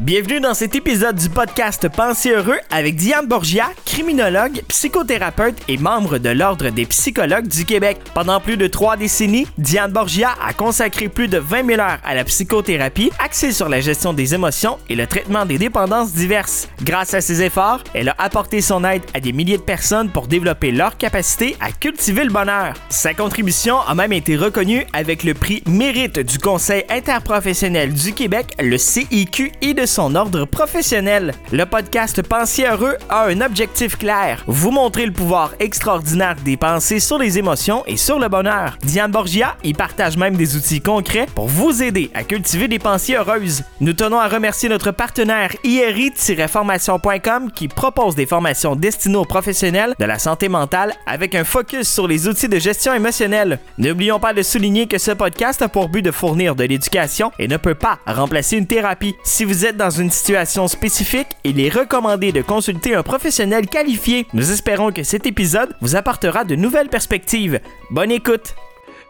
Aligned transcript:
Bienvenue 0.00 0.38
dans 0.38 0.54
cet 0.54 0.76
épisode 0.76 1.16
du 1.16 1.28
podcast 1.28 1.88
Pensez 1.88 2.30
heureux 2.30 2.58
avec 2.70 2.94
Diane 2.94 3.26
Borgia, 3.26 3.68
criminologue, 3.84 4.62
psychothérapeute 4.68 5.56
et 5.66 5.76
membre 5.76 6.18
de 6.18 6.28
l'Ordre 6.28 6.70
des 6.70 6.86
psychologues 6.86 7.48
du 7.48 7.64
Québec. 7.64 7.98
Pendant 8.14 8.38
plus 8.38 8.56
de 8.56 8.68
trois 8.68 8.96
décennies, 8.96 9.48
Diane 9.58 9.90
Borgia 9.90 10.36
a 10.40 10.52
consacré 10.52 11.08
plus 11.08 11.26
de 11.26 11.38
20 11.38 11.66
000 11.66 11.80
heures 11.80 11.98
à 12.04 12.14
la 12.14 12.22
psychothérapie 12.22 13.10
axée 13.18 13.50
sur 13.50 13.68
la 13.68 13.80
gestion 13.80 14.12
des 14.12 14.34
émotions 14.34 14.78
et 14.88 14.94
le 14.94 15.08
traitement 15.08 15.44
des 15.44 15.58
dépendances 15.58 16.12
diverses. 16.12 16.68
Grâce 16.84 17.14
à 17.14 17.20
ses 17.20 17.42
efforts, 17.42 17.82
elle 17.92 18.10
a 18.10 18.14
apporté 18.18 18.60
son 18.60 18.84
aide 18.84 19.02
à 19.14 19.20
des 19.20 19.32
milliers 19.32 19.58
de 19.58 19.62
personnes 19.62 20.10
pour 20.10 20.28
développer 20.28 20.70
leur 20.70 20.96
capacité 20.96 21.56
à 21.60 21.72
cultiver 21.72 22.22
le 22.22 22.30
bonheur. 22.30 22.74
Sa 22.88 23.14
contribution 23.14 23.80
a 23.80 23.96
même 23.96 24.12
été 24.12 24.36
reconnue 24.36 24.86
avec 24.92 25.24
le 25.24 25.34
prix 25.34 25.64
Mérite 25.66 26.20
du 26.20 26.38
Conseil 26.38 26.84
interprofessionnel 26.88 27.92
du 27.92 28.12
Québec, 28.12 28.54
le 28.60 28.78
CIQ 28.78 29.50
et 29.60 29.74
de 29.74 29.87
son 29.88 30.14
ordre 30.14 30.44
professionnel. 30.44 31.32
Le 31.50 31.64
podcast 31.64 32.22
Pensez 32.22 32.64
heureux 32.64 32.96
a 33.08 33.24
un 33.26 33.40
objectif 33.40 33.96
clair, 33.96 34.44
vous 34.46 34.70
montrer 34.70 35.06
le 35.06 35.12
pouvoir 35.12 35.52
extraordinaire 35.60 36.36
des 36.44 36.56
pensées 36.56 37.00
sur 37.00 37.18
les 37.18 37.38
émotions 37.38 37.82
et 37.86 37.96
sur 37.96 38.18
le 38.18 38.28
bonheur. 38.28 38.76
Diane 38.82 39.10
Borgia 39.10 39.56
y 39.64 39.72
partage 39.72 40.16
même 40.16 40.36
des 40.36 40.56
outils 40.56 40.80
concrets 40.80 41.26
pour 41.34 41.48
vous 41.48 41.82
aider 41.82 42.10
à 42.14 42.22
cultiver 42.22 42.68
des 42.68 42.78
pensées 42.78 43.14
heureuses. 43.14 43.64
Nous 43.80 43.94
tenons 43.94 44.20
à 44.20 44.28
remercier 44.28 44.68
notre 44.68 44.90
partenaire 44.90 45.52
IRI-formation.com 45.64 47.50
qui 47.50 47.68
propose 47.68 48.14
des 48.14 48.26
formations 48.26 48.76
destinées 48.76 49.16
aux 49.16 49.24
professionnels 49.24 49.94
de 49.98 50.04
la 50.04 50.18
santé 50.18 50.48
mentale 50.48 50.92
avec 51.06 51.34
un 51.34 51.44
focus 51.44 51.88
sur 51.88 52.06
les 52.06 52.28
outils 52.28 52.48
de 52.48 52.58
gestion 52.58 52.92
émotionnelle. 52.92 53.58
N'oublions 53.78 54.20
pas 54.20 54.34
de 54.34 54.42
souligner 54.42 54.86
que 54.86 54.98
ce 54.98 55.12
podcast 55.12 55.62
a 55.62 55.68
pour 55.68 55.88
but 55.88 56.02
de 56.02 56.10
fournir 56.10 56.54
de 56.54 56.64
l'éducation 56.64 57.32
et 57.38 57.48
ne 57.48 57.56
peut 57.56 57.74
pas 57.74 57.98
remplacer 58.06 58.58
une 58.58 58.66
thérapie. 58.66 59.14
Si 59.24 59.44
vous 59.44 59.64
êtes 59.64 59.77
dans 59.78 59.90
une 59.90 60.10
situation 60.10 60.68
spécifique, 60.68 61.28
il 61.44 61.60
est 61.60 61.72
recommandé 61.72 62.32
de 62.32 62.42
consulter 62.42 62.94
un 62.94 63.02
professionnel 63.02 63.66
qualifié. 63.66 64.26
Nous 64.34 64.50
espérons 64.50 64.92
que 64.92 65.04
cet 65.04 65.24
épisode 65.24 65.74
vous 65.80 65.96
apportera 65.96 66.44
de 66.44 66.56
nouvelles 66.56 66.88
perspectives. 66.88 67.60
Bonne 67.90 68.10
écoute! 68.10 68.54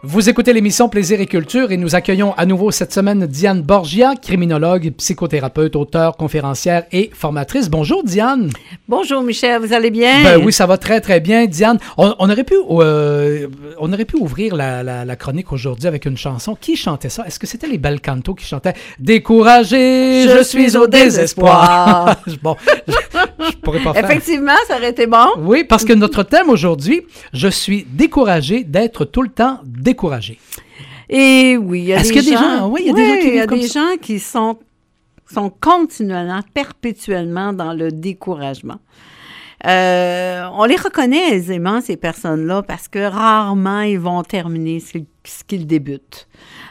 Vous 0.01 0.29
écoutez 0.29 0.53
l'émission 0.53 0.87
Plaisir 0.87 1.19
et 1.19 1.25
Culture 1.25 1.73
et 1.73 1.77
nous 1.77 1.93
accueillons 1.93 2.33
à 2.37 2.45
nouveau 2.45 2.71
cette 2.71 2.93
semaine 2.93 3.25
Diane 3.25 3.61
Borgia, 3.61 4.15
criminologue, 4.15 4.93
psychothérapeute, 4.97 5.75
auteure, 5.75 6.15
conférencière 6.15 6.85
et 6.93 7.11
formatrice. 7.13 7.69
Bonjour 7.69 8.05
Diane. 8.05 8.49
Bonjour 8.87 9.21
Michel, 9.23 9.59
vous 9.59 9.73
allez 9.73 9.91
bien? 9.91 10.23
Ben 10.23 10.41
oui, 10.41 10.53
ça 10.53 10.65
va 10.65 10.77
très 10.77 11.01
très 11.01 11.19
bien. 11.19 11.47
Diane, 11.47 11.79
on, 11.97 12.13
aurait, 12.17 12.45
pu, 12.45 12.55
euh, 12.69 13.47
on 13.77 13.91
aurait 13.91 14.05
pu 14.05 14.15
ouvrir 14.15 14.55
la, 14.55 15.15
chronique 15.17 15.51
aujourd'hui 15.51 15.87
avec 15.87 16.05
une 16.05 16.15
chanson. 16.15 16.55
Qui 16.55 16.77
chantait 16.77 17.09
ça? 17.09 17.25
Est-ce 17.27 17.37
que 17.37 17.45
c'était 17.45 17.67
les 17.67 17.77
belles 17.77 17.99
cantos 17.99 18.35
qui 18.35 18.45
chantaient? 18.45 18.75
Découragé, 18.99 20.29
je, 20.29 20.43
suis 20.43 20.77
au 20.77 20.87
désespoir? 20.87 22.15
bon, 22.41 22.55
je, 23.39 23.57
pourrais 23.57 23.83
pas 23.83 23.93
faire. 23.93 24.05
Effectivement, 24.05 24.55
ça 24.67 24.77
aurait 24.77 24.91
été 24.91 25.07
bon. 25.07 25.25
Oui, 25.39 25.63
parce 25.63 25.85
que 25.85 25.93
notre 25.93 26.23
thème 26.23 26.49
aujourd'hui, 26.49 27.01
je 27.33 27.47
suis 27.47 27.85
découragé 27.89 28.63
d'être 28.63 29.05
tout 29.05 29.21
le 29.21 29.29
temps 29.29 29.59
découragé. 29.65 30.39
Et 31.09 31.57
oui, 31.57 31.79
il 31.79 31.85
y 31.85 31.93
a 31.93 32.01
des 32.01 32.21
gens, 32.21 32.69
oui, 32.69 32.81
il 32.85 32.87
y 32.87 32.91
a 32.91 32.93
des 32.93 33.07
gens 33.07 33.19
qui, 33.19 33.27
il 33.27 33.35
y 33.35 33.39
a 33.39 33.47
des 33.47 33.67
gens 33.67 33.97
qui 33.99 34.19
sont, 34.19 34.57
sont 35.31 35.51
continuellement, 35.59 36.41
perpétuellement 36.53 37.51
dans 37.51 37.73
le 37.73 37.91
découragement. 37.91 38.79
Euh, 39.65 40.47
on 40.53 40.63
les 40.63 40.77
reconnaît 40.77 41.35
aisément, 41.35 41.81
ces 41.81 41.97
personnes-là, 41.97 42.63
parce 42.63 42.87
que 42.87 42.99
rarement 42.99 43.81
ils 43.81 43.99
vont 43.99 44.23
terminer 44.23 44.79
ce, 44.79 44.99
qu'ils 45.47 45.67
débutent. 45.67 46.27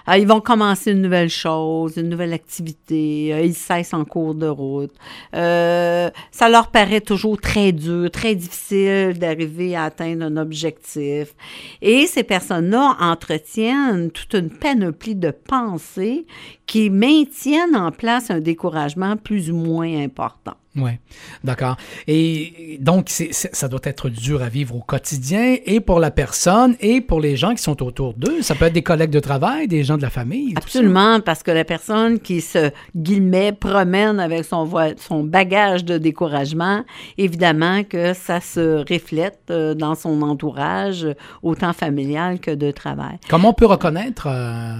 Euh, 0.08 0.16
ils 0.16 0.26
vont 0.26 0.40
commencer 0.40 0.92
une 0.92 1.02
nouvelle 1.02 1.28
chose, 1.28 1.98
une 1.98 2.08
nouvelle 2.08 2.32
activité, 2.32 3.34
euh, 3.34 3.42
ils 3.42 3.54
cessent 3.54 3.92
en 3.92 4.06
cours 4.06 4.34
de 4.34 4.46
route. 4.46 4.92
ça 5.32 6.48
leur 6.48 6.70
paraît 6.70 7.02
toujours 7.02 7.38
très 7.38 7.72
dur, 7.72 8.10
très 8.10 8.34
difficile 8.34 9.18
d'arriver 9.18 9.76
à 9.76 9.84
atteindre 9.84 10.24
un 10.24 10.38
objectif. 10.38 11.34
Et 11.82 12.06
ces 12.06 12.22
personnes-là 12.22 12.96
entretiennent 13.00 14.10
toute 14.10 14.32
une 14.34 14.50
panoplie 14.50 15.14
de 15.14 15.30
pensées 15.30 16.26
qui 16.64 16.88
maintiennent 16.88 17.76
en 17.76 17.92
place 17.92 18.30
un 18.30 18.40
découragement 18.40 19.16
plus 19.16 19.50
ou 19.50 19.56
moins 19.56 20.02
important. 20.02 20.54
Oui, 20.76 20.92
d'accord. 21.42 21.76
Et 22.06 22.78
donc, 22.80 23.08
ça 23.08 23.68
doit 23.68 23.80
être 23.84 24.10
dur 24.10 24.42
à 24.42 24.48
vivre 24.48 24.76
au 24.76 24.80
quotidien 24.80 25.56
et 25.64 25.80
pour 25.80 25.98
la 25.98 26.10
personne 26.10 26.76
et 26.80 27.00
pour 27.00 27.20
les 27.20 27.36
gens 27.36 27.54
qui 27.54 27.62
sont 27.62 27.82
autour 27.82 28.14
d'eux. 28.14 28.42
Ça 28.42 28.54
peut 28.54 28.66
être 28.66 28.74
des 28.74 28.82
collègues 28.82 29.10
de 29.10 29.20
travail, 29.20 29.66
des 29.66 29.82
gens 29.82 29.96
de 29.96 30.02
la 30.02 30.10
famille. 30.10 30.54
Absolument, 30.56 31.20
parce 31.20 31.42
que 31.42 31.50
la 31.50 31.64
personne 31.64 32.20
qui 32.20 32.40
se, 32.40 32.70
guillemets, 32.94 33.52
promène 33.52 34.20
avec 34.20 34.44
son, 34.44 34.68
son 34.98 35.24
bagage 35.24 35.84
de 35.84 35.98
découragement, 35.98 36.84
évidemment 37.16 37.82
que 37.82 38.12
ça 38.14 38.40
se 38.40 38.84
reflète 38.88 39.40
euh, 39.50 39.74
dans 39.74 39.94
son 39.94 40.22
entourage, 40.22 41.06
autant 41.42 41.72
familial 41.72 42.40
que 42.40 42.50
de 42.50 42.70
travail. 42.70 43.18
Comment 43.28 43.50
on 43.50 43.54
peut 43.54 43.66
reconnaître? 43.66 44.28
Euh, 44.30 44.76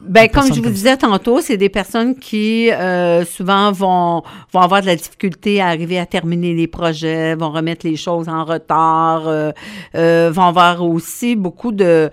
ben, 0.00 0.28
comme 0.28 0.54
je 0.54 0.60
vous 0.60 0.70
disais 0.70 0.96
tantôt, 0.96 1.40
c'est 1.40 1.56
des 1.56 1.68
personnes 1.68 2.16
qui 2.18 2.70
euh, 2.70 3.24
souvent 3.24 3.72
vont, 3.72 4.22
vont 4.52 4.60
avoir 4.60 4.80
de 4.80 4.86
la 4.86 4.96
difficulté 4.96 5.25
à 5.60 5.68
arriver 5.68 5.98
à 5.98 6.06
terminer 6.06 6.54
les 6.54 6.66
projets, 6.66 7.34
vont 7.34 7.50
remettre 7.50 7.86
les 7.86 7.96
choses 7.96 8.28
en 8.28 8.44
retard, 8.44 9.28
euh, 9.28 9.50
euh, 9.94 10.30
vont 10.32 10.44
avoir 10.44 10.82
aussi 10.84 11.36
beaucoup 11.36 11.72
de 11.72 12.10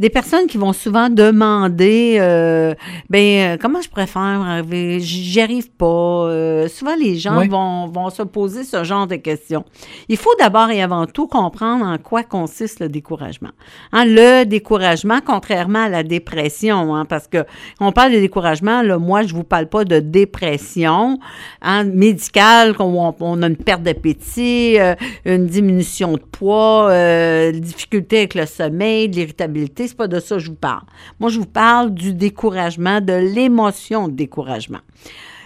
des 0.00 0.10
personnes 0.10 0.48
qui 0.48 0.58
vont 0.58 0.72
souvent 0.72 1.08
demander 1.08 2.16
euh, 2.18 2.74
ben 3.10 3.56
comment 3.58 3.80
je 3.80 3.88
préfère 3.88 4.64
j'y 4.98 5.40
arrive 5.40 5.70
pas. 5.70 6.28
souvent 6.68 6.96
les 6.98 7.16
gens 7.16 7.46
vont, 7.46 7.86
vont 7.86 8.10
se 8.10 8.22
poser 8.22 8.64
ce 8.64 8.82
genre 8.82 9.06
de 9.06 9.16
questions. 9.16 9.64
Il 10.08 10.16
faut 10.16 10.34
d'abord 10.38 10.70
et 10.70 10.82
avant 10.82 11.06
tout 11.06 11.28
comprendre 11.28 11.84
en 11.86 11.98
quoi 11.98 12.24
consiste 12.24 12.80
le 12.80 12.88
découragement. 12.88 13.50
Hein, 13.92 14.04
le 14.06 14.44
découragement, 14.44 15.20
contrairement 15.24 15.84
à 15.84 15.88
la 15.88 16.02
dépression, 16.02 16.94
hein, 16.94 17.04
parce 17.04 17.28
que 17.28 17.44
on 17.80 17.92
parle 17.92 18.12
de 18.12 18.20
découragement, 18.20 18.82
là, 18.82 18.98
moi 18.98 19.22
je 19.22 19.34
vous 19.34 19.44
parle 19.44 19.68
pas 19.68 19.84
de 19.84 20.00
dépression 20.00 21.18
hein, 21.62 21.84
médicale 21.84 22.43
qu'on 22.76 23.14
on, 23.20 23.42
a 23.42 23.46
une 23.46 23.56
perte 23.56 23.82
d'appétit, 23.82 24.78
euh, 24.78 24.94
une 25.24 25.46
diminution 25.46 26.12
de 26.12 26.22
poids, 26.22 26.90
euh, 26.90 27.52
difficulté 27.52 28.18
avec 28.18 28.34
le 28.34 28.46
sommeil, 28.46 29.08
de 29.08 29.16
l'irritabilité. 29.16 29.88
C'est 29.88 29.96
pas 29.96 30.08
de 30.08 30.20
ça 30.20 30.36
que 30.36 30.40
je 30.40 30.50
vous 30.50 30.56
parle. 30.56 30.84
Moi, 31.20 31.30
je 31.30 31.38
vous 31.38 31.46
parle 31.46 31.92
du 31.92 32.14
découragement, 32.14 33.00
de 33.00 33.12
l'émotion 33.12 34.08
de 34.08 34.14
découragement. 34.14 34.80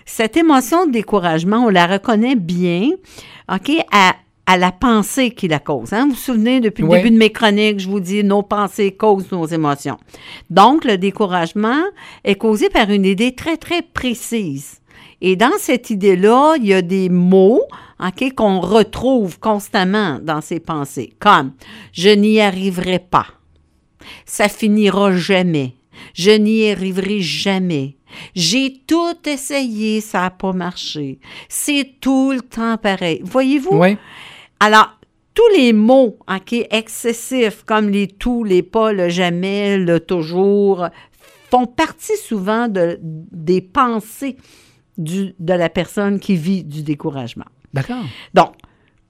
Cette 0.06 0.37
émotion 0.37 0.87
de 0.87 0.92
découragement, 0.92 1.66
on 1.66 1.69
la 1.69 1.87
reconnaît 1.87 2.37
bien, 2.37 2.91
OK, 3.53 3.70
à, 3.92 4.14
la 4.56 4.72
pensée 4.72 5.31
qui 5.31 5.47
la 5.47 5.58
cause. 5.58 5.92
Hein? 5.92 6.04
Vous 6.04 6.12
vous 6.12 6.16
souvenez, 6.16 6.60
depuis 6.60 6.82
le 6.82 6.88
début 6.88 7.10
de 7.10 7.19
mes 7.19 7.31
chroniques, 7.31 7.81
je 7.81 7.88
vous 7.88 8.00
dis 8.00 8.25
nos 8.25 8.42
pensées 8.42 8.92
causent 8.92 9.31
nos 9.31 9.44
émotions. 9.44 9.98
Donc, 10.48 10.87
le 10.87 10.97
découragement 10.97 11.82
est 12.25 12.37
causé 12.37 12.70
par 12.70 12.88
une 12.91 13.04
idée 13.04 13.34
très, 13.34 13.58
très 13.58 13.82
précise. 13.82 14.81
Et 15.20 15.36
dans 15.36 15.59
cette 15.59 15.91
idée-là, 15.91 16.56
il 16.59 16.66
y 16.66 16.75
a 16.75 16.82
des 16.82 17.09
mots 17.09 17.62
qu'on 18.36 18.60
retrouve 18.60 19.38
constamment 19.41 20.19
dans 20.22 20.41
ses 20.41 20.60
pensées, 20.60 21.12
comme 21.19 21.53
je 21.92 22.10
n'y 22.10 22.41
arriverai 22.41 23.00
pas, 23.00 23.26
ça 24.25 24.48
finira 24.48 25.12
jamais, 25.16 25.75
je 26.14 26.31
n'y 26.31 26.70
arriverai 26.70 27.20
jamais, 27.20 27.97
j'ai 28.34 28.82
tout 28.87 29.16
essayé, 29.26 30.00
ça 30.00 30.22
n'a 30.22 30.31
pas 30.31 30.53
marché, 30.53 31.19
c'est 31.48 31.97
tout 32.00 32.32
le 32.32 32.41
temps 32.41 32.76
pareil. 32.76 33.20
Voyez-vous? 33.25 33.76
Oui. 33.76 33.97
Alors, 34.60 34.98
tous 35.34 35.56
les 35.56 35.72
mots 35.72 36.19
excessifs, 36.70 37.64
comme 37.64 37.91
les 37.91 38.08
tout, 38.08 38.44
les 38.44 38.62
pas, 38.62 38.92
le 38.92 39.08
jamais, 39.08 39.76
le 39.76 40.00
toujours, 40.00 40.88
font 41.50 41.66
partie 41.66 42.16
souvent 42.16 42.69
de, 42.69 42.98
des 43.03 43.60
pensées 43.60 44.37
de 44.99 45.55
la 45.55 45.69
personne 45.69 46.19
qui 46.21 46.37
vit 46.37 46.65
du 46.65 46.83
découragement. 46.83 47.47
D'accord. 47.73 48.05
Donc, 48.35 48.55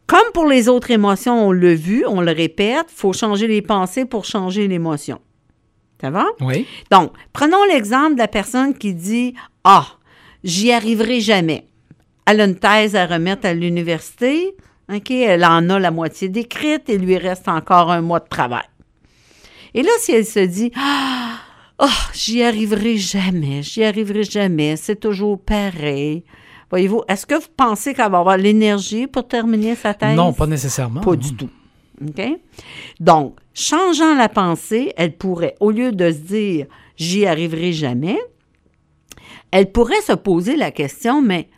comme 0.07 0.33
pour 0.33 0.47
les 0.47 0.69
autres 0.69 0.91
émotions, 0.91 1.49
on 1.49 1.53
l'a 1.53 1.75
vu, 1.75 2.05
on 2.07 2.21
le 2.21 2.33
répète, 2.33 2.87
il 2.91 2.97
faut 2.97 3.13
changer 3.13 3.47
les 3.47 3.63
pensées 3.63 4.05
pour 4.05 4.25
changer 4.25 4.69
l'émotion. 4.69 5.21
Ça 6.01 6.11
va? 6.11 6.27
Oui. 6.41 6.67
Donc, 6.91 7.13
prenons 7.33 7.63
l'exemple 7.65 8.15
de 8.15 8.19
la 8.19 8.29
personne 8.29 8.77
qui 8.77 8.95
dit 8.95 9.35
Ah, 9.65 9.87
j'y 10.45 10.73
arriverai 10.73 11.21
jamais. 11.21 11.67
Elle 12.27 12.41
a 12.41 12.45
une 12.45 12.59
thèse 12.59 12.95
à 12.95 13.07
remettre 13.07 13.47
à 13.47 13.55
l'université. 13.55 14.55
OK, 14.93 15.11
elle 15.11 15.45
en 15.45 15.69
a 15.69 15.79
la 15.79 15.91
moitié 15.91 16.29
décrite 16.29 16.85
il 16.89 17.03
lui 17.03 17.19
reste 17.19 17.49
encore 17.49 17.91
un 17.91 18.01
mois 18.01 18.21
de 18.21 18.29
travail. 18.29 18.65
Et 19.75 19.83
là, 19.83 19.91
si 19.99 20.13
elle 20.13 20.25
se 20.25 20.41
dit 20.41 20.73
Ah, 20.77 21.39
Oh, 21.81 21.87
j'y 22.13 22.43
arriverai 22.43 22.97
jamais, 22.97 23.63
j'y 23.63 23.85
arriverai 23.85 24.25
jamais, 24.25 24.77
c'est 24.77 24.99
toujours 24.99 25.39
pareil. 25.41 26.25
Voyez-vous, 26.71 27.03
est-ce 27.09 27.25
que 27.25 27.37
vous 27.37 27.49
pensez 27.57 27.95
qu'elle 27.95 28.11
va 28.11 28.19
avoir 28.19 28.37
l'énergie 28.37 29.07
pour 29.07 29.29
terminer 29.29 29.77
sa 29.77 29.95
thèse? 29.95 30.17
Non, 30.17 30.33
pas 30.33 30.47
nécessairement. 30.47 31.01
Pas 31.01 31.15
du 31.15 31.35
tout. 31.35 31.49
OK? 32.03 32.23
Donc, 33.01 33.37
changeant 33.55 34.15
la 34.15 34.29
pensée, 34.29 34.93
elle 34.97 35.17
pourrait, 35.17 35.55
au 35.61 35.71
lieu 35.71 35.93
de 35.93 36.11
se 36.11 36.19
dire 36.19 36.67
j'y 36.97 37.27
arriverai 37.27 37.73
jamais, 37.73 38.19
elle 39.51 39.71
pourrait 39.71 40.03
se 40.03 40.13
poser 40.13 40.57
la 40.57 40.73
question, 40.73 41.23
mais 41.23 41.49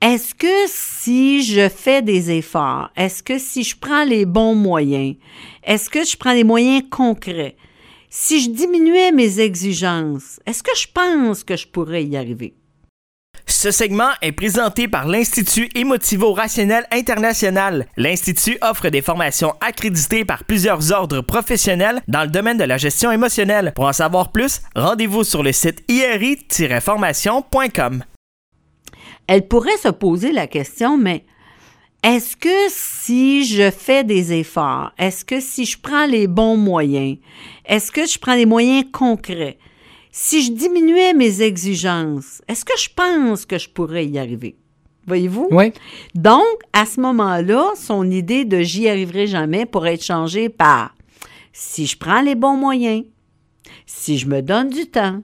est-ce 0.00 0.34
que 0.34 0.66
si 0.66 1.44
je 1.44 1.68
fais 1.68 2.02
des 2.02 2.30
efforts, 2.32 2.90
est-ce 2.96 3.22
que 3.22 3.38
si 3.38 3.62
je 3.62 3.76
prends 3.76 4.04
les 4.04 4.24
bons 4.24 4.54
moyens, 4.54 5.14
est-ce 5.62 5.88
que 5.88 6.04
je 6.04 6.16
prends 6.16 6.34
des 6.34 6.42
moyens 6.42 6.82
concrets, 6.90 7.54
si 8.14 8.42
je 8.42 8.50
diminuais 8.50 9.10
mes 9.10 9.40
exigences, 9.40 10.38
est-ce 10.44 10.62
que 10.62 10.76
je 10.76 10.86
pense 10.92 11.44
que 11.44 11.56
je 11.56 11.66
pourrais 11.66 12.04
y 12.04 12.18
arriver? 12.18 12.52
Ce 13.46 13.70
segment 13.70 14.10
est 14.20 14.32
présenté 14.32 14.86
par 14.86 15.08
l'Institut 15.08 15.70
Émotivo-Rationnel 15.74 16.84
International. 16.92 17.86
L'Institut 17.96 18.58
offre 18.60 18.90
des 18.90 19.00
formations 19.00 19.54
accréditées 19.62 20.26
par 20.26 20.44
plusieurs 20.44 20.92
ordres 20.92 21.22
professionnels 21.22 22.02
dans 22.06 22.22
le 22.22 22.28
domaine 22.28 22.58
de 22.58 22.64
la 22.64 22.76
gestion 22.76 23.10
émotionnelle. 23.10 23.72
Pour 23.74 23.86
en 23.86 23.94
savoir 23.94 24.30
plus, 24.30 24.60
rendez-vous 24.76 25.24
sur 25.24 25.42
le 25.42 25.52
site 25.52 25.82
iri-formation.com 25.88 28.04
elle 29.28 29.46
pourrait 29.46 29.76
se 29.78 29.88
poser 29.88 30.32
la 30.32 30.46
question, 30.46 30.98
mais 30.98 31.24
est-ce 32.02 32.36
que 32.36 32.68
si 32.68 33.44
je 33.44 33.70
fais 33.70 34.02
des 34.02 34.32
efforts, 34.32 34.92
est-ce 34.98 35.24
que 35.24 35.40
si 35.40 35.64
je 35.64 35.78
prends 35.78 36.06
les 36.06 36.26
bons 36.26 36.56
moyens, 36.56 37.18
est-ce 37.64 37.92
que 37.92 38.06
je 38.06 38.18
prends 38.18 38.34
des 38.34 38.46
moyens 38.46 38.84
concrets, 38.92 39.58
si 40.10 40.42
je 40.42 40.52
diminuais 40.52 41.14
mes 41.14 41.42
exigences, 41.42 42.42
est-ce 42.48 42.64
que 42.64 42.76
je 42.76 42.88
pense 42.94 43.46
que 43.46 43.58
je 43.58 43.68
pourrais 43.68 44.06
y 44.06 44.18
arriver? 44.18 44.56
Voyez-vous? 45.06 45.48
Oui. 45.50 45.72
Donc, 46.14 46.44
à 46.72 46.86
ce 46.86 47.00
moment-là, 47.00 47.72
son 47.76 48.08
idée 48.10 48.44
de 48.44 48.60
j'y 48.60 48.88
arriverai 48.88 49.26
jamais 49.26 49.66
pourrait 49.66 49.94
être 49.94 50.04
changée 50.04 50.48
par 50.48 50.94
si 51.52 51.86
je 51.86 51.96
prends 51.96 52.20
les 52.20 52.34
bons 52.34 52.56
moyens, 52.56 53.04
si 53.86 54.18
je 54.18 54.26
me 54.26 54.42
donne 54.42 54.68
du 54.68 54.86
temps, 54.86 55.22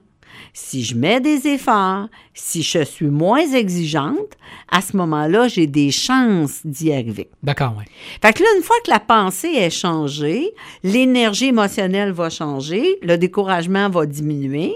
si 0.53 0.83
je 0.83 0.95
mets 0.95 1.19
des 1.19 1.47
efforts, 1.47 2.07
si 2.33 2.63
je 2.63 2.83
suis 2.83 3.07
moins 3.07 3.51
exigeante, 3.53 4.37
à 4.71 4.81
ce 4.81 4.95
moment-là, 4.97 5.47
j'ai 5.47 5.67
des 5.67 5.91
chances 5.91 6.61
d'y 6.65 6.91
arriver. 6.91 7.29
D'accord, 7.43 7.75
oui. 7.77 7.85
Fait 8.21 8.33
que 8.33 8.43
là, 8.43 8.49
une 8.57 8.63
fois 8.63 8.75
que 8.85 8.91
la 8.91 8.99
pensée 8.99 9.49
est 9.49 9.69
changée, 9.69 10.53
l'énergie 10.83 11.47
émotionnelle 11.47 12.11
va 12.11 12.29
changer, 12.29 12.97
le 13.01 13.17
découragement 13.17 13.89
va 13.89 14.05
diminuer. 14.05 14.73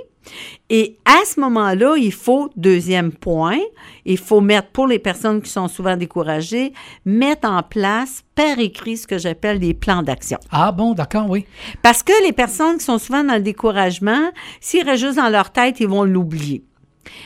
Et 0.69 0.97
à 1.05 1.25
ce 1.25 1.39
moment-là, 1.39 1.95
il 1.97 2.11
faut, 2.11 2.49
deuxième 2.55 3.11
point, 3.11 3.59
il 4.05 4.17
faut 4.17 4.41
mettre, 4.41 4.69
pour 4.69 4.87
les 4.87 4.99
personnes 4.99 5.41
qui 5.41 5.49
sont 5.49 5.67
souvent 5.67 5.95
découragées, 5.95 6.73
mettre 7.05 7.47
en 7.47 7.63
place 7.63 8.23
par 8.35 8.59
écrit 8.59 8.97
ce 8.97 9.07
que 9.07 9.17
j'appelle 9.17 9.59
des 9.59 9.73
plans 9.73 10.03
d'action. 10.03 10.39
Ah 10.51 10.71
bon, 10.71 10.93
d'accord, 10.93 11.29
oui. 11.29 11.45
Parce 11.81 12.03
que 12.03 12.13
les 12.25 12.33
personnes 12.33 12.77
qui 12.77 12.85
sont 12.85 12.97
souvent 12.97 13.23
dans 13.23 13.35
le 13.35 13.41
découragement, 13.41 14.31
s'ils 14.59 14.83
restent 14.83 15.03
juste 15.03 15.17
dans 15.17 15.29
leur 15.29 15.51
tête, 15.51 15.79
ils 15.79 15.87
vont 15.87 16.03
l'oublier. 16.03 16.63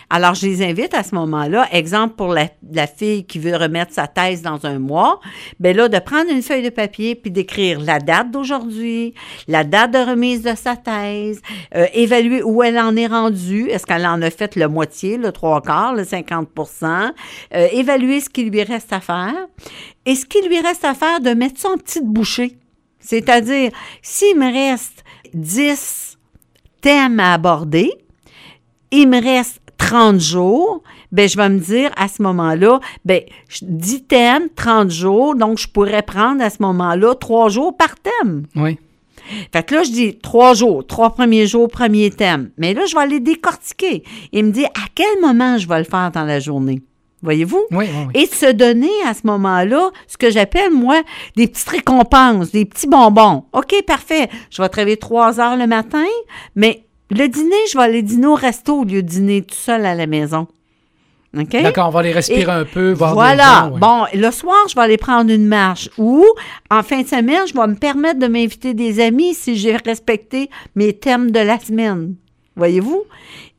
Alors, 0.10 0.34
je 0.34 0.48
les 0.48 0.64
invite 0.64 0.94
à 0.94 1.04
ce 1.04 1.16
moment-là, 1.16 1.68
exemple 1.72 2.16
pour 2.16 2.34
la, 2.34 2.48
fille 2.88 3.26
qui 3.26 3.40
veut 3.40 3.56
remettre 3.56 3.94
sa 3.94 4.08
thèse 4.08 4.42
dans 4.42 4.66
un 4.66 4.80
mois, 4.80 5.20
bien 5.60 5.74
là, 5.74 5.90
de 5.90 6.00
prendre 6.00 6.32
une 6.32 6.42
feuille 6.42 6.64
de 6.64 6.70
papier 6.70 7.16
puis 7.16 7.32
d'écrire 7.32 7.80
la 7.80 8.00
date 8.00 8.32
d'aujourd'hui, 8.32 9.14
la 9.48 9.64
date 9.64 9.92
de 9.92 10.00
remise 10.00 10.42
de 10.42 10.56
sa 10.56 10.76
thèse, 10.76 11.42
euh, 11.76 11.86
évaluer 11.94 12.42
où 12.44 12.64
elle 12.64 12.80
en 12.80 12.96
est 12.96 13.08
rendue, 13.08 13.70
est-ce 13.70 13.86
qu'elle 13.86 14.06
en 14.06 14.22
a 14.22 14.30
fait 14.30 14.56
le 14.56 14.68
moitié, 14.68 15.18
le 15.18 15.32
trois 15.32 15.62
quarts, 15.62 15.94
le 15.94 16.04
50% 16.04 16.88
euh, 17.54 17.68
évaluer 17.72 18.20
ce 18.20 18.30
qui 18.30 18.44
lui 18.44 18.64
reste 18.64 18.92
à 18.94 19.00
faire. 19.00 19.34
Et 20.06 20.16
ce 20.16 20.26
qui 20.26 20.42
lui 20.48 20.60
reste 20.60 20.86
à 20.86 20.94
faire, 20.94 21.20
de 21.20 21.32
mettre 21.32 21.66
en 21.66 21.78
petite 21.78 22.06
bouchée. 22.06 22.58
C'est-à-dire, 23.00 23.72
s'il 24.02 24.38
me 24.38 24.52
reste 24.52 25.04
10 25.34 26.18
thèmes 26.82 27.20
à 27.20 27.34
aborder, 27.34 27.92
il 28.92 29.08
me 29.08 29.22
reste 29.22 29.62
30 29.88 30.20
jours, 30.20 30.84
ben 31.14 31.30
je 31.30 31.38
vais 31.38 31.48
me 31.48 31.60
dire 31.60 31.92
à 31.96 32.10
ce 32.10 32.22
moment-là, 32.22 32.82
ben 33.06 33.22
10 33.62 34.04
thèmes, 34.04 34.50
30 34.54 34.90
jours, 34.92 35.34
donc 35.34 35.60
je 35.60 35.68
pourrais 35.70 36.02
prendre 36.02 36.44
à 36.44 36.50
ce 36.50 36.58
moment-là 36.60 37.16
3 37.16 37.48
jours 37.48 37.78
par 37.78 37.96
thème. 37.96 38.44
Oui. 38.58 38.78
Fait 39.54 39.64
que 39.64 39.76
là, 39.76 39.84
je 39.84 39.92
dis 39.92 40.18
trois 40.20 40.54
jours, 40.54 40.86
trois 40.86 41.14
premiers 41.14 41.48
jours, 41.48 41.70
premier 41.70 42.10
thème. 42.10 42.50
Mais 42.58 42.74
là, 42.74 42.86
je 42.86 42.96
vais 42.96 43.02
aller 43.02 43.20
décortiquer. 43.20 44.04
Il 44.32 44.46
me 44.46 44.52
dit 44.52 44.66
à 44.66 44.88
quel 44.94 45.22
moment 45.22 45.58
je 45.58 45.68
vais 45.68 45.80
le 45.80 45.84
faire 45.86 46.12
dans 46.12 46.24
la 46.24 46.40
journée? 46.40 46.82
Voyez-vous? 47.22 47.66
Oui, 47.72 47.86
oui, 47.86 48.22
Et 48.22 48.26
se 48.26 48.52
donner 48.52 48.92
à 49.06 49.14
ce 49.14 49.26
moment-là 49.26 49.90
ce 50.08 50.18
que 50.18 50.30
j'appelle, 50.30 50.72
moi, 50.72 51.02
des 51.36 51.48
petites 51.48 51.68
récompenses, 51.68 52.52
des 52.52 52.66
petits 52.66 52.88
bonbons. 52.88 53.44
OK, 53.54 53.74
parfait. 53.86 54.30
Je 54.50 54.62
vais 54.62 54.70
travailler 54.70 54.98
trois 54.98 55.40
heures 55.40 55.58
le 55.58 55.68
matin, 55.68 56.06
mais 56.56 56.87
le 57.10 57.28
dîner, 57.28 57.56
je 57.72 57.78
vais 57.78 57.84
aller 57.84 58.02
dîner 58.02 58.28
au 58.28 58.36
resto 58.36 58.82
au 58.82 58.84
lieu 58.84 59.02
de 59.02 59.08
dîner 59.08 59.42
tout 59.42 59.56
seul 59.56 59.86
à 59.86 59.96
la 59.96 60.08
maison. 60.08 60.48
OK? 61.38 61.62
D'accord, 61.62 61.88
on 61.88 61.92
va 61.92 62.00
aller 62.00 62.12
respirer 62.12 62.52
un 62.52 62.66
peu, 62.66 62.94
voir 62.94 63.14
Voilà. 63.14 63.72
Bon, 63.80 64.06
le 64.14 64.32
soir, 64.32 64.58
je 64.70 64.76
vais 64.76 64.82
aller 64.82 64.98
prendre 64.98 65.32
une 65.32 65.48
marche. 65.48 65.90
Ou, 65.98 66.26
en 66.72 66.84
fin 66.84 67.02
de 67.02 67.08
semaine, 67.08 67.42
je 67.48 67.54
vais 67.54 67.68
me 67.68 67.76
permettre 67.76 68.20
de 68.20 68.28
m'inviter 68.28 68.74
des 68.74 69.00
amis 69.00 69.34
si 69.34 69.56
j'ai 69.56 69.76
respecté 69.78 70.50
mes 70.76 70.94
thèmes 70.94 71.32
de 71.32 71.40
la 71.40 71.60
semaine. 71.60 72.16
Voyez-vous? 72.56 73.04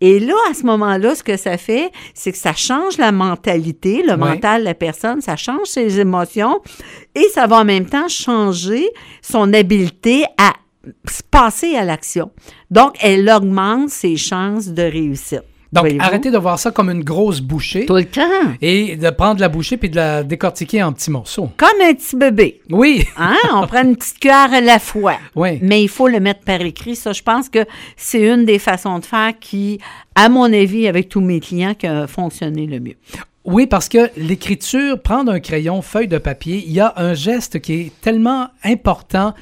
Et 0.01 0.19
là, 0.19 0.35
à 0.51 0.55
ce 0.55 0.65
moment-là, 0.65 1.15
ce 1.15 1.23
que 1.23 1.37
ça 1.37 1.56
fait, 1.56 1.91
c'est 2.15 2.33
que 2.33 2.39
ça 2.39 2.55
change 2.55 2.99
la 2.99 3.12
mentalité, 3.12 4.03
le 4.03 4.17
mental 4.17 4.62
de 4.62 4.65
la 4.65 4.75
personne, 4.75 5.21
ça 5.21 5.37
change 5.37 5.67
ses 5.67 6.01
émotions 6.01 6.61
et 7.15 7.29
ça 7.33 7.47
va 7.47 7.59
en 7.59 7.65
même 7.65 7.87
temps 7.87 8.09
changer 8.09 8.89
son 9.23 9.53
habileté 9.53 10.25
à 10.37 10.53
passer 11.31 11.76
à 11.76 11.85
l'action. 11.85 12.31
Donc, 12.70 12.96
elle 13.00 13.29
augmente 13.31 13.90
ses 13.90 14.17
chances 14.17 14.69
de 14.69 14.82
réussite. 14.82 15.43
Donc, 15.70 15.87
arrêtez 15.99 16.31
de 16.31 16.38
voir 16.38 16.58
ça 16.58 16.70
comme 16.70 16.88
une 16.88 17.05
grosse 17.05 17.40
bouchée. 17.40 17.85
Tout 17.85 17.96
le 17.96 18.06
temps. 18.06 18.23
Et 18.62 18.96
de 18.96 19.11
prendre 19.11 19.40
la 19.40 19.49
bouchée 19.49 19.76
puis 19.76 19.90
de 19.90 19.96
la 19.96 20.23
décortiquer 20.23 20.82
en 20.82 20.93
petits 20.93 21.11
morceaux. 21.11 21.50
Comme 21.58 21.69
un 21.82 21.93
petit 21.93 22.17
bébé. 22.17 22.62
Oui. 22.70 23.05
Hein? 23.19 23.37
On 23.52 23.67
prend 23.67 23.82
une 23.82 23.96
petite 23.96 24.19
cuillère 24.19 24.52
à 24.52 24.61
la 24.61 24.79
fois. 24.79 25.17
Oui. 25.35 25.58
Mais 25.61 25.82
il 25.82 25.88
faut 25.88 26.08
le 26.08 26.20
mettre 26.20 26.40
par 26.40 26.61
écrit. 26.62 26.96
Ça, 26.96 27.12
je 27.12 27.23
pense 27.23 27.50
que 27.50 27.67
c'est 27.96 28.23
une 28.23 28.46
des 28.46 28.58
façons 28.58 28.99
de 28.99 29.05
faire 29.05 29.32
qui, 29.38 29.79
à 30.14 30.31
mon 30.31 30.44
avis, 30.44 30.88
avec 30.88 31.11
tous 31.11 31.20
mes 31.20 31.41
clients, 31.41 31.75
qui 31.75 31.87
a 31.87 32.06
fonctionné 32.06 32.67
le 32.67 32.81
mieux. 32.81 32.96
Oui, 33.44 33.67
parce 33.67 33.88
que 33.88 34.11
l'écriture, 34.17 35.00
prendre 35.00 35.32
un 35.32 35.41
crayon, 35.41 35.82
feuille 35.82 36.08
de 36.08 36.19
papier, 36.19 36.62
il 36.67 36.73
y 36.73 36.81
a 36.81 36.94
un 36.96 37.14
geste 37.14 37.61
qui 37.61 37.75
est 37.75 37.93
tellement 38.00 38.49
important 38.64 39.34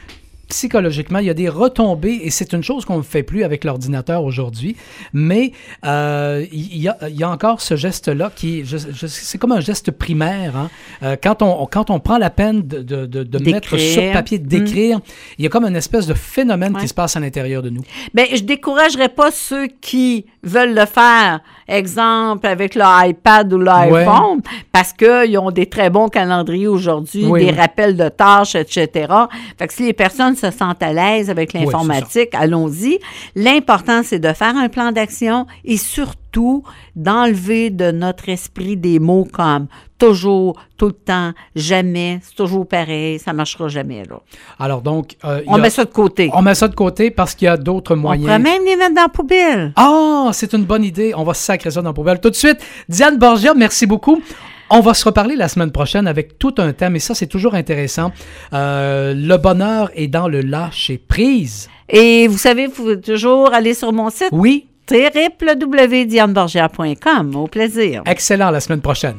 psychologiquement, 0.49 1.19
il 1.19 1.27
y 1.27 1.31
a 1.31 1.35
des 1.35 1.49
retombées 1.49 2.21
et 2.23 2.31
c'est 2.31 2.53
une 2.53 2.63
chose 2.63 2.85
qu'on 2.85 2.99
ne 2.99 3.03
fait 3.03 3.23
plus 3.23 3.43
avec 3.43 3.65
l'ordinateur 3.65 4.23
aujourd'hui, 4.23 4.77
mais 5.13 5.53
euh, 5.85 6.45
il, 6.53 6.79
y 6.79 6.89
a, 6.89 6.97
il, 7.09 7.17
y 7.17 7.25
a, 7.25 7.31
encore 7.31 7.61
ce 7.61 7.77
geste-là 7.77 8.31
qui, 8.35 8.65
je, 8.65 8.77
c'est 9.07 9.39
comme 9.39 9.53
un 9.53 9.61
geste 9.61 9.91
primaire. 9.91 10.57
Hein. 10.57 10.71
Euh, 11.03 11.17
quand, 11.21 11.43
on, 11.43 11.67
quand 11.67 11.91
on 11.91 11.99
prend 11.99 12.19
la 12.19 12.31
peine 12.31 12.63
de, 12.63 12.83
de, 12.83 13.07
de, 13.07 13.39
mettre 13.51 13.77
sur 13.77 14.13
papier, 14.13 14.39
d'écrire, 14.39 15.01
il 15.39 15.45
y 15.45 15.47
a 15.47 15.51
comme 15.51 15.65
une 15.65 15.77
espèce 15.77 16.07
de 16.07 16.15
phénomène 16.15 16.77
qui 16.77 16.89
se 16.89 16.95
passe 16.95 17.17
à 17.17 17.21
l'intérieur 17.21 17.63
de 17.63 17.71
nous. 17.71 17.83
Bien, 18.15 18.27
je 18.33 18.43
découragerais 18.43 19.09
pas 19.09 19.31
ceux 19.31 19.67
qui 19.67 20.27
veulent 20.43 20.75
le 20.75 20.87
faire, 20.87 21.41
exemple 21.67 22.47
avec 22.47 22.75
l'iPad 22.77 23.53
ou 23.53 23.59
l'iPhone, 23.59 24.43
parce 24.71 24.93
qu'ils 24.93 25.39
ont 25.39 25.51
des 25.51 25.67
très 25.67 25.91
bons 25.91 26.09
calendriers 26.09 26.69
aujourd'hui, 26.69 27.31
des 27.33 27.51
rappels 27.51 27.97
de 27.97 28.09
tâches, 28.09 28.55
etc. 28.55 29.13
Fait 29.59 29.67
que 29.67 29.73
si 29.73 29.85
les 29.85 29.93
personnes 29.93 30.36
se 30.37 30.51
sentent 30.51 30.83
à 30.83 30.93
l'aise 30.93 31.31
avec 31.31 31.53
l'informatique, 31.53 32.35
allons-y. 32.35 32.99
L'important, 33.35 34.03
c'est 34.05 34.19
de 34.19 34.33
faire 34.33 34.57
un 34.57 34.69
plan 34.69 34.93
d'action 34.93 35.47
et 35.65 35.77
surtout 35.77 36.63
d'enlever 36.95 37.71
de 37.71 37.91
notre 37.91 38.29
esprit 38.29 38.77
des 38.77 38.99
mots 38.99 39.27
comme 39.31 39.69
toujours, 39.99 40.59
tout 40.77 40.87
le 40.87 40.93
temps, 40.93 41.33
jamais, 41.55 42.21
c'est 42.23 42.35
toujours 42.35 42.67
pareil, 42.69 43.19
ça 43.19 43.33
ne 43.33 43.39
marchera 43.39 43.69
jamais. 43.69 44.05
Là. 44.05 44.21
Alors 44.59 44.83
donc... 44.83 45.17
Euh, 45.25 45.43
on 45.47 45.59
met 45.59 45.71
ça 45.71 45.85
de 45.85 45.91
côté. 45.91 46.31
On 46.35 46.43
met 46.43 46.55
ça 46.55 46.69
de 46.69 46.75
côté 46.75 47.11
parce 47.11 47.35
qu'il 47.35 47.47
y 47.47 47.49
a 47.49 47.57
d'autres 47.57 47.95
moyens. 47.95 48.25
On 48.25 48.27
pourrait 48.27 48.39
même 48.39 48.65
les 48.67 48.77
mettre 48.77 48.95
dans 48.95 49.03
la 49.03 49.09
poubelle. 49.09 49.73
Ah, 49.77 50.31
c'est 50.33 50.53
une 50.53 50.65
bonne 50.65 50.85
idée. 50.85 51.15
On 51.17 51.25
va 51.25 51.35
sacrer 51.35 51.71
ça 51.71 51.81
dans 51.81 51.91
la 51.91 51.95
poubelle. 51.95 52.21
Tout 52.21 52.31
de 52.31 52.35
suite, 52.35 52.59
Diane 52.89 53.19
Borgia, 53.19 53.55
merci 53.55 53.87
beaucoup. 53.87 54.21
On 54.69 54.81
va 54.81 54.95
se 54.95 55.05
reparler 55.05 55.37
la 55.37 55.47
semaine 55.49 55.71
prochaine 55.71 56.09
avec 56.09 56.39
tout 56.39 56.55
un 56.59 56.73
thème, 56.73 56.97
et 56.97 57.01
ça, 57.01 57.15
c'est 57.15 57.29
toujours 57.29 57.55
intéressant. 57.55 58.11
Euh, 58.53 59.15
le 59.15 59.37
bonheur 59.37 59.91
est 59.95 60.09
dans 60.09 60.27
le 60.27 60.41
lâcher 60.41 60.99
prise. 60.99 61.69
Et 61.89 62.27
vous 62.27 62.39
savez, 62.39 62.67
vous 62.67 62.73
pouvez 62.73 63.01
toujours 63.01 63.55
aller 63.55 63.75
sur 63.75 63.93
mon 63.93 64.11
site. 64.11 64.31
Oui. 64.33 64.67
www.dianeborgia.com. 64.91 67.37
Au 67.37 67.47
plaisir. 67.47 68.03
Excellent, 68.07 68.51
la 68.51 68.59
semaine 68.61 68.81
prochaine. 68.81 69.19